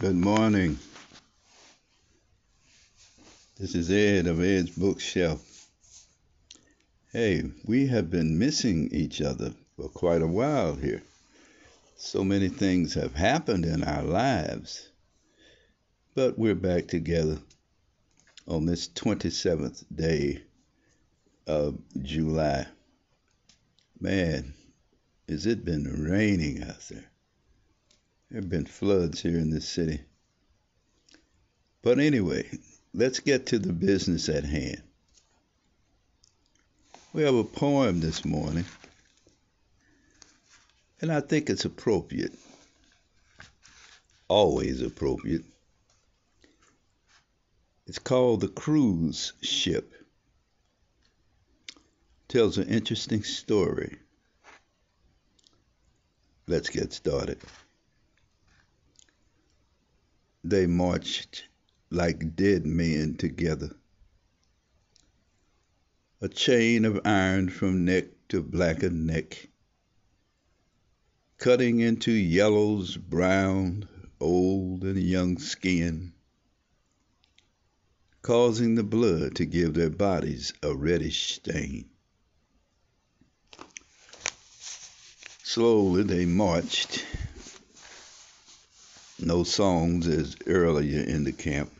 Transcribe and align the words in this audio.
Good 0.00 0.16
morning. 0.16 0.76
This 3.60 3.76
is 3.76 3.92
Ed 3.92 4.26
of 4.26 4.42
Ed's 4.42 4.70
Bookshelf. 4.70 5.40
Hey, 7.12 7.44
we 7.64 7.86
have 7.86 8.10
been 8.10 8.36
missing 8.36 8.88
each 8.90 9.22
other 9.22 9.54
for 9.76 9.88
quite 9.88 10.20
a 10.20 10.26
while 10.26 10.74
here. 10.74 11.00
So 11.96 12.24
many 12.24 12.48
things 12.48 12.94
have 12.94 13.14
happened 13.14 13.64
in 13.64 13.84
our 13.84 14.02
lives. 14.02 14.88
But 16.16 16.36
we're 16.36 16.56
back 16.56 16.88
together 16.88 17.38
on 18.48 18.66
this 18.66 18.88
27th 18.88 19.84
day 19.94 20.42
of 21.46 21.78
July. 22.02 22.66
Man, 24.00 24.54
has 25.28 25.46
it 25.46 25.64
been 25.64 25.84
raining 25.84 26.64
out 26.64 26.80
there? 26.90 27.13
There 28.30 28.40
have 28.40 28.50
been 28.50 28.66
floods 28.66 29.20
here 29.20 29.38
in 29.38 29.50
this 29.50 29.68
city. 29.68 30.00
But 31.82 31.98
anyway, 31.98 32.48
let's 32.92 33.20
get 33.20 33.46
to 33.46 33.58
the 33.58 33.72
business 33.72 34.28
at 34.28 34.44
hand. 34.44 34.82
We 37.12 37.22
have 37.22 37.34
a 37.34 37.44
poem 37.44 38.00
this 38.00 38.24
morning, 38.24 38.64
and 41.00 41.12
I 41.12 41.20
think 41.20 41.48
it's 41.48 41.64
appropriate, 41.64 42.32
always 44.26 44.80
appropriate. 44.80 45.44
It's 47.86 47.98
called 47.98 48.40
The 48.40 48.48
Cruise 48.48 49.34
Ship. 49.42 49.92
Tells 52.26 52.58
an 52.58 52.68
interesting 52.68 53.22
story. 53.22 53.98
Let's 56.48 56.70
get 56.70 56.92
started. 56.92 57.38
They 60.46 60.66
marched 60.66 61.48
like 61.88 62.36
dead 62.36 62.66
men 62.66 63.14
together. 63.16 63.74
A 66.20 66.28
chain 66.28 66.84
of 66.84 67.00
iron 67.02 67.48
from 67.48 67.86
neck 67.86 68.08
to 68.28 68.42
blackened 68.42 69.06
neck, 69.06 69.48
cutting 71.38 71.80
into 71.80 72.12
yellows, 72.12 72.98
brown, 72.98 73.88
old 74.20 74.84
and 74.84 75.02
young 75.02 75.38
skin, 75.38 76.12
causing 78.20 78.74
the 78.74 78.82
blood 78.84 79.36
to 79.36 79.46
give 79.46 79.72
their 79.72 79.88
bodies 79.88 80.52
a 80.62 80.74
reddish 80.74 81.36
stain. 81.36 81.88
Slowly 85.42 86.02
they 86.02 86.26
marched 86.26 87.06
no 89.24 89.42
songs 89.42 90.06
as 90.06 90.36
earlier 90.46 91.02
in 91.02 91.24
the 91.24 91.32
camp, 91.32 91.72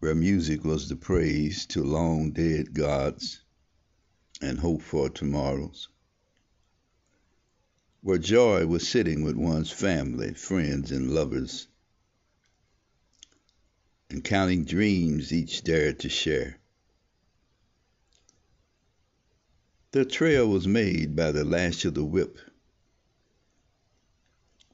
where 0.00 0.14
music 0.14 0.62
was 0.64 0.88
the 0.88 0.96
praise 0.96 1.64
to 1.64 1.82
long 1.82 2.30
dead 2.30 2.74
gods 2.74 3.40
and 4.42 4.58
hope 4.58 4.82
for 4.82 5.08
tomorrows, 5.08 5.88
where 8.02 8.18
joy 8.18 8.66
was 8.66 8.86
sitting 8.86 9.22
with 9.22 9.34
one's 9.34 9.70
family, 9.70 10.34
friends, 10.34 10.90
and 10.90 11.10
lovers, 11.10 11.68
and 14.10 14.22
counting 14.22 14.64
dreams 14.64 15.32
each 15.32 15.62
dared 15.62 15.98
to 15.98 16.08
share. 16.10 16.58
The 19.92 20.04
trail 20.04 20.46
was 20.46 20.68
made 20.68 21.16
by 21.16 21.32
the 21.32 21.44
lash 21.44 21.84
of 21.86 21.94
the 21.94 22.04
whip 22.04 22.38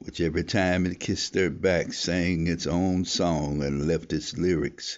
which 0.03 0.19
every 0.19 0.43
time 0.43 0.87
it 0.87 0.99
kissed 0.99 1.31
their 1.33 1.51
back 1.51 1.93
sang 1.93 2.47
its 2.47 2.65
own 2.65 3.05
song 3.05 3.61
and 3.61 3.87
left 3.87 4.11
its 4.11 4.35
lyrics 4.35 4.97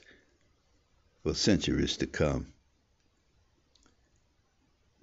for 1.22 1.34
centuries 1.34 1.98
to 1.98 2.08
come. 2.08 2.48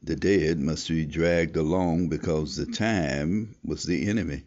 The 0.02 0.16
dead 0.16 0.58
must 0.58 0.88
be 0.88 1.04
dragged 1.04 1.56
along 1.56 2.08
because 2.08 2.56
the 2.56 2.64
time 2.64 3.56
was 3.62 3.84
the 3.84 4.08
enemy. 4.08 4.44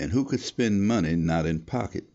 And 0.00 0.10
who 0.10 0.24
could 0.24 0.40
spend 0.40 0.84
money 0.84 1.14
not 1.14 1.46
in 1.46 1.60
pocket? 1.60 2.08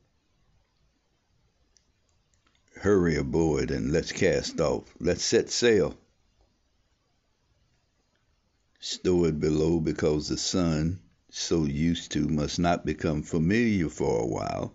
Hurry 2.81 3.15
aboard 3.15 3.71
and 3.71 3.93
let's 3.93 4.11
cast 4.11 4.59
off. 4.59 4.93
Let's 4.99 5.23
set 5.23 5.49
sail 5.49 5.97
stored 8.79 9.39
below 9.39 9.79
because 9.79 10.27
the 10.27 10.37
sun, 10.37 10.99
so 11.29 11.65
used 11.65 12.11
to, 12.11 12.27
must 12.27 12.59
not 12.59 12.85
become 12.85 13.23
familiar 13.23 13.89
for 13.89 14.21
a 14.21 14.25
while. 14.27 14.73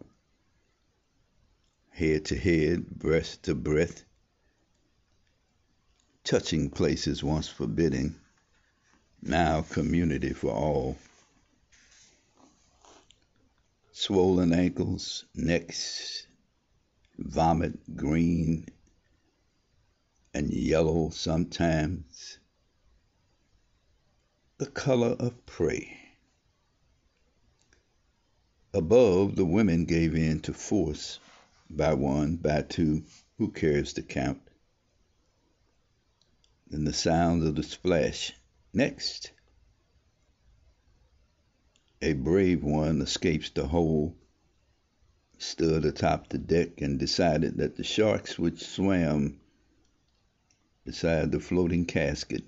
Head 1.90 2.24
to 2.26 2.36
head, 2.36 2.90
breast 2.90 3.44
to 3.44 3.54
breast, 3.54 4.04
touching 6.24 6.70
places 6.70 7.22
once 7.22 7.48
forbidding, 7.48 8.14
now 9.22 9.62
community 9.62 10.32
for 10.32 10.50
all. 10.50 10.98
Swollen 13.92 14.52
ankles, 14.52 15.26
necks, 15.34 16.26
vomit 17.19 17.94
green 17.94 18.66
and 20.34 20.50
yellow 20.50 21.10
sometimes 21.10 22.38
the 24.62 24.70
color 24.70 25.16
of 25.18 25.44
prey. 25.44 25.98
Above, 28.72 29.34
the 29.34 29.44
women 29.44 29.84
gave 29.84 30.14
in 30.14 30.38
to 30.38 30.52
force, 30.52 31.18
by 31.68 31.92
one, 31.92 32.36
by 32.36 32.62
two, 32.62 33.02
who 33.38 33.50
cares 33.50 33.92
to 33.92 34.02
count? 34.02 34.40
Then 36.68 36.84
the 36.84 36.92
sound 36.92 37.42
of 37.42 37.56
the 37.56 37.64
splash. 37.64 38.34
Next, 38.72 39.32
a 42.00 42.12
brave 42.12 42.62
one 42.62 43.02
escapes 43.02 43.50
the 43.50 43.66
hole, 43.66 44.14
stood 45.38 45.84
atop 45.84 46.28
the 46.28 46.38
deck, 46.38 46.80
and 46.80 47.00
decided 47.00 47.56
that 47.56 47.74
the 47.74 47.82
sharks 47.82 48.38
which 48.38 48.64
swam 48.64 49.40
beside 50.84 51.32
the 51.32 51.40
floating 51.40 51.84
casket 51.84 52.44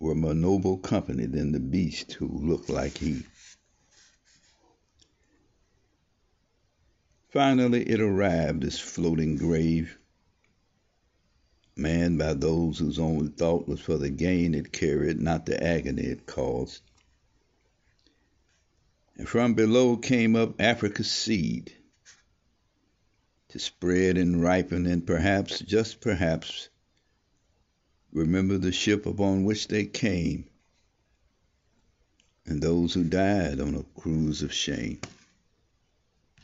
were 0.00 0.14
more 0.14 0.34
noble 0.34 0.78
company 0.78 1.26
than 1.26 1.52
the 1.52 1.60
beast 1.60 2.12
who 2.12 2.28
looked 2.28 2.70
like 2.70 2.98
he. 2.98 3.22
Finally, 7.30 7.82
it 7.88 8.00
arrived, 8.00 8.62
this 8.62 8.78
floating 8.78 9.36
grave, 9.36 9.98
manned 11.76 12.18
by 12.18 12.32
those 12.32 12.78
whose 12.78 12.98
only 12.98 13.28
thought 13.28 13.68
was 13.68 13.80
for 13.80 13.98
the 13.98 14.10
gain 14.10 14.54
it 14.54 14.72
carried, 14.72 15.20
not 15.20 15.46
the 15.46 15.62
agony 15.62 16.02
it 16.02 16.26
caused. 16.26 16.82
And 19.16 19.28
from 19.28 19.54
below 19.54 19.96
came 19.96 20.36
up 20.36 20.60
Africa's 20.60 21.10
seed 21.10 21.72
to 23.48 23.58
spread 23.58 24.16
and 24.16 24.42
ripen, 24.42 24.86
and 24.86 25.06
perhaps, 25.06 25.60
just 25.60 26.00
perhaps, 26.00 26.68
remember 28.12 28.58
the 28.58 28.72
ship 28.72 29.06
upon 29.06 29.44
which 29.44 29.68
they 29.68 29.84
came 29.84 30.44
and 32.46 32.62
those 32.62 32.94
who 32.94 33.04
died 33.04 33.60
on 33.60 33.74
a 33.74 34.00
cruise 34.00 34.42
of 34.42 34.52
shame. 34.52 34.98